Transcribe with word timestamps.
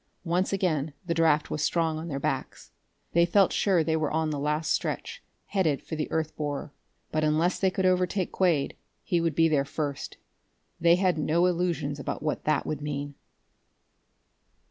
Once 0.25 0.51
again 0.51 0.93
the 1.05 1.13
draft 1.13 1.51
was 1.51 1.61
strong 1.61 1.99
on 1.99 2.07
their 2.07 2.19
backs. 2.19 2.71
They 3.13 3.23
felt 3.23 3.53
sure 3.53 3.83
they 3.83 3.95
were 3.95 4.09
on 4.09 4.31
the 4.31 4.39
last 4.39 4.71
stretch, 4.71 5.21
headed 5.45 5.79
for 5.83 5.95
the 5.95 6.09
earth 6.09 6.35
borer. 6.35 6.73
But, 7.11 7.23
unless 7.23 7.59
they 7.59 7.69
could 7.69 7.85
overtake 7.85 8.31
Quade, 8.31 8.75
he 9.03 9.21
would 9.21 9.35
be 9.35 9.47
there 9.47 9.63
first. 9.63 10.17
They 10.79 10.95
had 10.95 11.19
no 11.19 11.45
illusions 11.45 11.99
about 11.99 12.23
what 12.23 12.45
that 12.45 12.65
would 12.65 12.81
mean.... 12.81 13.13